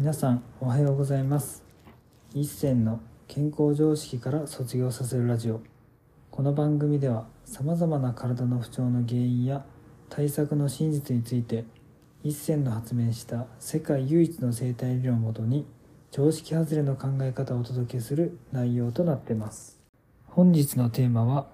[0.00, 1.62] 皆さんおはようございます。
[2.32, 5.60] 一銭の健康常識から卒業させるラジオ。
[6.30, 9.62] この番組ではさまざまな体の不調の原因や
[10.08, 11.66] 対策の真実について
[12.24, 15.66] 一銭の発明した世界唯一の生態理論をもとに
[16.10, 19.78] 常識外れの考え方をお届けする内容となってます。
[20.28, 21.46] 本日のテーマは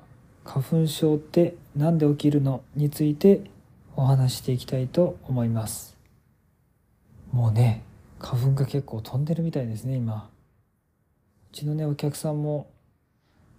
[0.44, 2.62] 花粉症って何で起きるの？
[2.76, 3.40] について
[3.96, 5.96] お話していきたいと思います。
[7.32, 7.82] もうね
[8.18, 10.30] 花粉が結構飛んでるみたいですね今。
[11.52, 12.70] うちのねお客さんも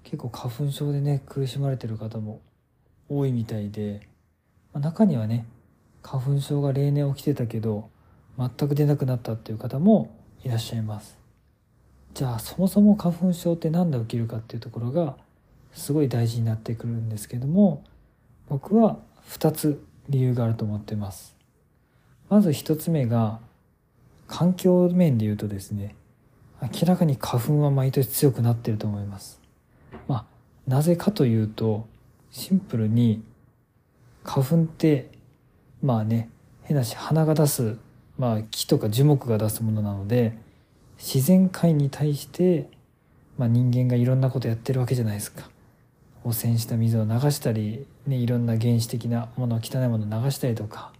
[0.04, 2.42] 結構花粉症でね苦しまれてる方も
[3.10, 4.08] 多いみたいで、
[4.74, 5.46] まあ、中にはね
[6.02, 7.90] 花粉症が例年起きてたけど
[8.38, 11.18] 全く出なくなったっていう方もいらっしゃいます。
[12.14, 15.18] じゃあそもそも花粉症って何で起きるかっていうところが
[15.74, 17.84] すごい大事になってくるんですけども
[18.48, 18.98] 僕は
[19.30, 21.36] 2つ理由があると思ってます。
[22.30, 23.40] まず1つ目が
[24.27, 25.95] 環境面で言うとですね
[26.61, 29.39] 明らかに花粉は毎年強くなってると思います。
[30.08, 30.25] まあ
[30.67, 31.88] なぜかというと
[32.31, 33.23] シンプルに
[34.23, 35.09] 花粉って
[35.81, 36.30] まあね
[36.64, 37.78] 変なし花が出す、
[38.17, 40.38] まあ、木とか樹木が出すものなので
[40.97, 42.69] 自然界に対して、
[43.38, 45.50] まあ、人間がいろんなことやってるわけじゃないですか。
[46.23, 50.91] 汚染した水を流したり、ね、いろんな原始的なもの汚いものを流したりとか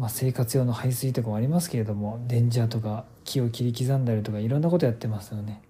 [0.00, 5.60] まあ、生活用の排水とかもありますけれども電磁波とか木を切り刻んだりとかいろんなことやってますよね。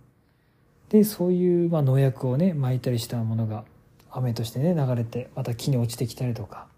[0.89, 3.65] でそういうまあ農薬をね撒いたりしたものが
[4.09, 6.69] 雨としてね流れてまた木に落ちてきたりとか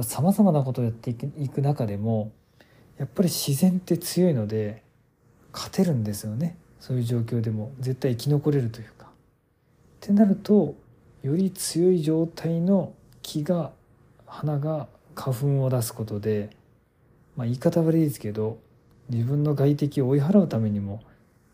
[0.00, 2.32] さまざまなことをやっていく中でも
[2.96, 4.82] やっぱり自然って強いので
[5.52, 9.04] 勝てるんですよねそういう状況でも絶対生き残れるというか。
[9.06, 9.08] っ
[10.00, 10.74] てなると
[11.22, 13.72] より強い状態の木が
[14.26, 16.56] 花が花粉を出すことで
[17.40, 18.58] まあ、言い方悪いですけど
[19.08, 21.02] 自分の外敵を追い払うためにも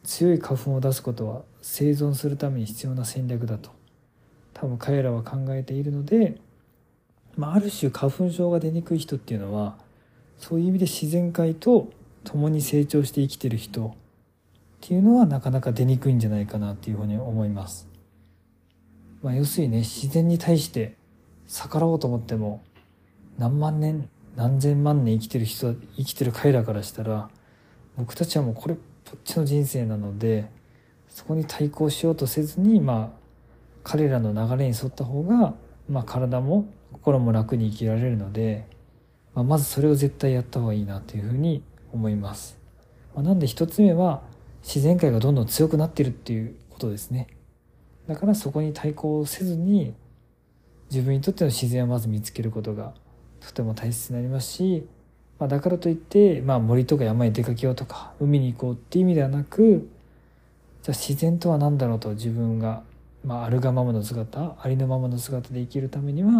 [0.02, 3.70] 強い花粉を出すことは生存するために必要な戦略だと
[4.52, 6.40] 多分彼らは考えているので、
[7.36, 9.76] まあ、ある種花粉症が出にくい人っていうのは
[10.38, 11.88] そういう意味で自然界と
[12.24, 13.92] 共に成長して生きてる人っ
[14.80, 17.86] ていうのはなかなか出にくいんじゃないかなっていうふうに思います。
[19.22, 20.96] まあ、要するにね自然に対して
[21.46, 22.60] 逆らおうと思っても
[23.38, 27.30] 何万年何千万年生きてる人生きてる彼らからしたら
[27.96, 30.50] 僕たちはもうこれっぽっちの人生なので
[31.08, 33.26] そこに対抗しようとせずにまあ
[33.82, 35.54] 彼らの流れに沿った方が、
[35.88, 38.66] まあ、体も心も楽に生きられるので、
[39.32, 42.58] まあ、まずそれを絶対やった方がいいなというふうに思います。
[43.14, 44.22] まあ、なんで一つ目は
[44.64, 47.28] 自然界がどんどん強くなってるっていうことですね。
[48.08, 49.94] だからそこに対抗せずに
[50.90, 52.92] 自分にとっての自然をまず見つけることが
[53.46, 54.86] とても大切になりますし、
[55.38, 59.88] まあ、だからといって、まあ、森とか山に出かけようとか海に行こうっていう意味ではなく
[60.82, 62.82] じゃあ自然とは何だろうと自分が、
[63.24, 66.30] まあ、あるがままの姿ありのままの姿で生きるためには、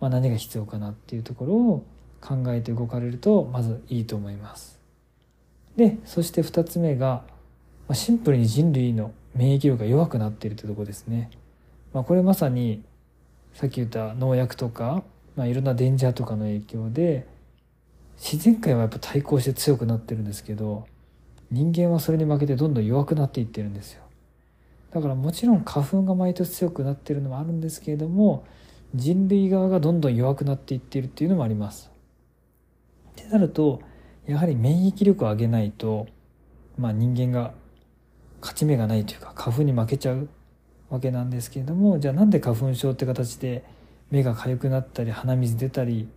[0.00, 1.86] まあ、何が必要かなっていうところを
[2.20, 4.78] 考えて動かれるとまずいいと思います。
[5.76, 7.22] でそして2つ目が、
[7.88, 11.30] まあ、シンプルに人類の免疫力が弱くなっているというところですね。
[11.92, 12.82] まあ、これまさに
[13.54, 15.02] さっき言った農薬とか
[15.36, 17.26] まあ、いろんなデンジャーとかの影響で
[18.16, 20.86] 自然界はやっぱ対抗して強くなってるんですけど
[21.50, 24.02] 人間はそれに負けてどんどん弱くなっていってるんですよ。
[24.92, 28.44] だからもちろん花粉が毎年強くなってるのもあるんですけれども
[28.94, 31.90] 人類側がどんどん弱くなっていってるっていうのもあります。
[33.10, 33.80] ってなると
[34.26, 36.06] やはり免疫力を上げないと、
[36.78, 37.52] まあ、人間が
[38.40, 40.28] 勝ち目がないというか花粉に負けちゃう
[40.90, 43.64] わけなんですけれどもじゃあなんで花粉症って形で
[44.14, 46.08] 目が痒くなったり鼻水出たり、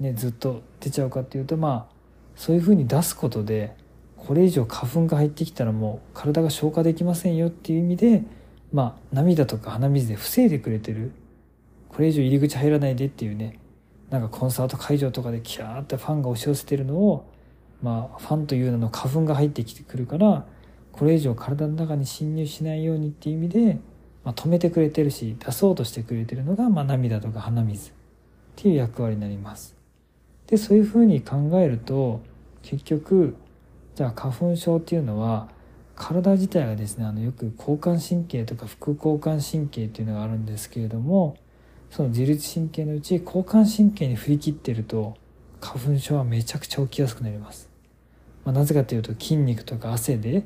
[0.00, 1.94] ね、ずっと出ちゃうかっていうとまあ
[2.34, 3.76] そういうふうに出すことで
[4.16, 8.22] これ以上花粉が入ってきたらもう体が消化できませんよっていう意味で
[8.72, 11.12] まあ涙とか鼻水で防いでくれてる。
[11.88, 13.58] これ以上入り口入らないでっていうね
[14.10, 17.30] なんかコンサート会場とかでキャーってファンが押し寄せてるのを
[17.82, 20.46] まあファンという名の花粉が入ってきてくるから
[20.92, 23.78] これ以上体の中に侵入しないようにっていう意味で
[24.24, 27.92] まあ、止めてくれてるし出そうとしてくれてるのが、まあ、涙とか鼻水っ
[28.56, 29.76] ていう役割になります。
[30.46, 32.20] でそういうふうに考えると
[32.62, 33.36] 結局
[33.94, 35.48] じゃあ花粉症っていうのは
[35.94, 41.36] 体自体がですねあのよく交感神経とか副交感神経っていうのがあるんですけれども
[41.90, 45.16] その自律神経のうち交感神経に振り切ってると
[45.60, 47.68] 花粉症はめちゃくちゃ起きやすくなります。
[48.44, 50.44] まあ、なぜかというと筋肉とか汗で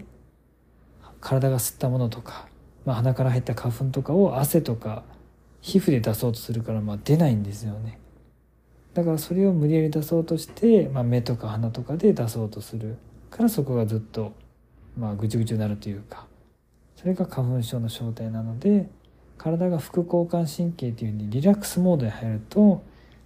[1.20, 2.48] 体が吸ったものとか
[2.84, 5.04] まあ、鼻から入った花粉とかを汗とか
[5.60, 7.98] 皮膚で出そうとするからまあ出ないんですよね。
[8.94, 12.98] だからそれを無理やり出そうとして、まあ、目とか鼻とかで出そうとする
[13.30, 14.32] からそこがずっと
[14.98, 16.26] まあぐちゅぐちゅになるというか
[16.96, 18.90] それが花粉症の正体なので
[19.38, 22.84] 体が副交感神経というふうにリラックスモードに入ると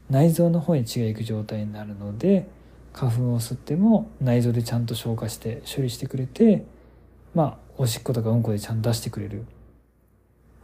[0.08, 2.48] 内臓の方に血が行く状態になるので
[2.92, 6.64] 花粉を吸っても内臓でちゃんと消化して処理してくれて
[7.36, 9.44] まあおしっことかうんこでちゃんと出してくれる。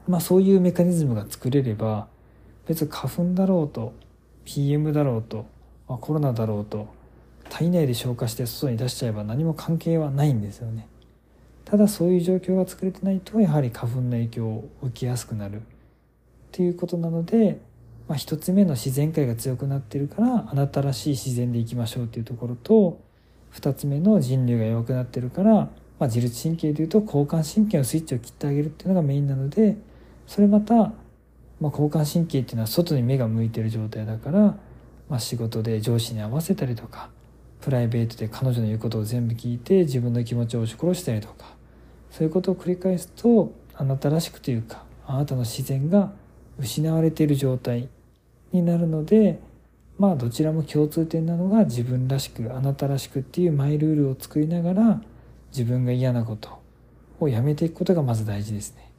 [0.08, 2.08] まあそういうメカニズムが作れれば
[2.66, 3.92] 別に花粉だろうと
[4.46, 5.44] PM だろうと、
[5.86, 6.88] まあ、コロナだろうと
[7.50, 10.88] 体内で消化して外に出しちゃえば何も関係はないんですよね。
[11.66, 15.58] ただそういう状況が作れてないとやはり花粉の影響を受けやすくなる。
[15.58, 15.60] っ
[16.52, 17.60] ていうことなので
[18.08, 23.00] まあ、1つ目の自然界が強くなってるからあなたらしい自然でいきましょうっていうところと
[23.54, 25.70] 2つ目の人流が弱くなってるから、
[26.02, 29.76] まあ、自律神経でいうと交感神経のスイッチを切ってあげるっていうのがメインなので
[30.26, 30.92] それまた、まあ、
[31.70, 34.56] 交感神経っていうのは外に目が向いてる状態だから、
[35.08, 37.10] まあ、仕事で上司に合わせたりとか
[37.60, 41.54] プライベートで彼女の言うことを全部聞いて自分の気持ちを押し殺したりとか
[42.10, 46.10] そういうことを繰り返すとあなたらしくというかあなたの自然が
[46.58, 47.88] 失われている状態
[48.50, 49.38] になるので
[49.98, 55.00] まあどちらも共通点なのが自分らしくあなたらしくっていうマイルールを作りながら
[55.52, 56.60] 自分が嫌なこと
[57.20, 58.90] をやめていくことがまず大事ですね。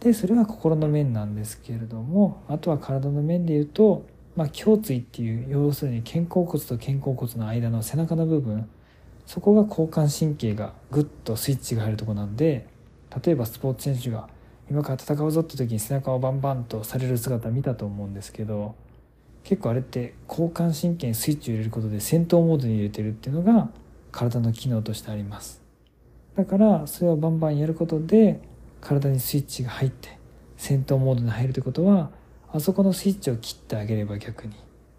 [0.00, 4.04] でそれは心の面なんですけれどもあとは体の面で言うと、
[4.36, 8.68] まあ、胸椎っていう要するに肩甲骨と肩甲骨の間の背中の部分
[9.24, 12.66] そこが交感神経がグッとスイッチが入るとこなんで
[13.24, 14.28] 例えばスポーツ選手が
[14.70, 18.74] 今から戦うぞって時に背中をバンバンとされる姿見たと思うんですけど
[19.44, 23.70] 結構あれって交感神経にスイッチを入れることで戦闘モードに入れてるっていうのが
[24.16, 25.62] 体の機能としてあります。
[26.36, 28.40] だからそれをバンバンやることで
[28.80, 30.18] 体にスイッチが入って
[30.56, 32.10] 戦闘モードに入るということは
[32.50, 34.54] あそこのスイッチを切ってあげれば逆に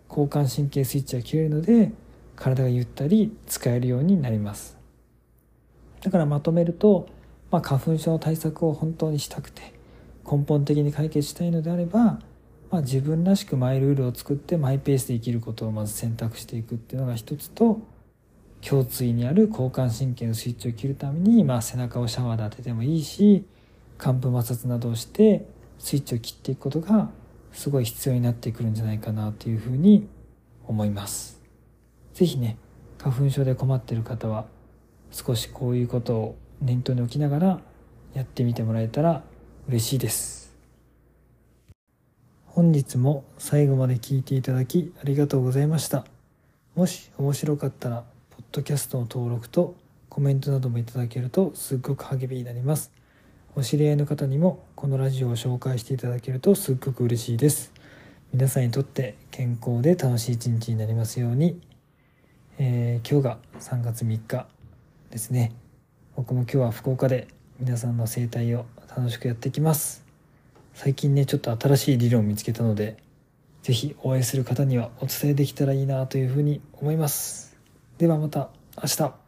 [0.07, 1.91] 交感神経スイッチが切れるので
[2.35, 4.77] 体がゆったり使えるようになります。
[6.01, 7.07] だからまとめると
[7.49, 9.73] まあ、花粉症の対策を本当にしたくて
[10.29, 12.19] 根本的に解決したいのであれば、
[12.69, 17.79] まあ、自分らしくマイルールを作ってマイペースで生きることをまず選択していくっていうのが一つと
[18.61, 23.45] 胸椎にある交感神経のスイッチを切るために、まあ、背中をシャワーで当ててもいいし
[23.97, 25.45] 寒風摩擦などをして
[25.79, 27.09] スイッチを切っていくことが
[27.51, 30.07] すごい必要になってくるんじゃないかなというふうに
[30.67, 31.41] 思います。
[32.13, 32.57] 是非ね
[32.97, 34.47] 花粉症で困っている方は
[35.11, 37.61] 少しこういうことを念頭に置きながら
[38.13, 39.23] やってみてもらえたら
[39.67, 40.55] 嬉しいです
[42.45, 46.05] 本日も最後まで聞いていただきありがとうございました
[46.73, 48.03] もし面白かったら
[48.57, 49.75] ドキャストの登録と
[50.09, 52.91] コメントなどもいただけるとすっごく励みになります。
[53.55, 57.71] お知り合いの方にもこのラジオを紹介していただけるとすっごく嬉しいです。
[58.33, 61.61] 皆さんにとって健康で楽しい一日になりますように、
[62.57, 64.47] えー、今日が3月3日
[65.11, 65.51] ですね。
[66.15, 67.27] 僕も今日は福岡で
[67.59, 70.03] 皆さんの生態を楽しくやっていきます。
[70.73, 72.97] 最近ねちょっと新しい理論を見つけたので
[73.61, 77.56] 是非お会いする方にはお伝えできたらいいなというふうに思います。
[77.97, 78.49] ではまた
[78.81, 79.26] 明日。